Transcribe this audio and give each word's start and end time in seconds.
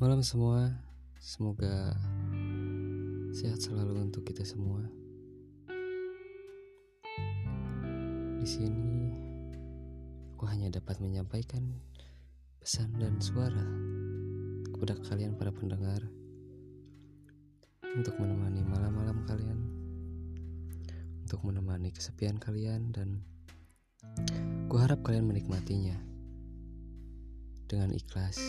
Malam 0.00 0.24
semua, 0.24 0.64
semoga 1.20 1.92
sehat 3.36 3.60
selalu 3.60 4.08
untuk 4.08 4.24
kita 4.24 4.48
semua. 4.48 4.80
Di 8.40 8.48
sini, 8.48 9.12
aku 10.32 10.48
hanya 10.48 10.72
dapat 10.72 11.04
menyampaikan 11.04 11.76
pesan 12.64 12.96
dan 12.96 13.20
suara 13.20 13.60
kepada 14.72 14.96
kalian 15.04 15.36
para 15.36 15.52
pendengar 15.52 16.00
untuk 17.92 18.16
menemani 18.16 18.64
malam-malam 18.64 19.20
kalian, 19.28 19.60
untuk 21.28 21.44
menemani 21.44 21.92
kesepian 21.92 22.40
kalian 22.40 22.88
dan 22.88 23.20
ku 24.64 24.80
harap 24.80 25.04
kalian 25.04 25.28
menikmatinya 25.28 26.00
dengan 27.68 27.92
ikhlas. 27.92 28.40